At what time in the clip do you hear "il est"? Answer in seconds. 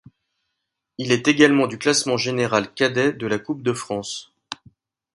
0.97-1.27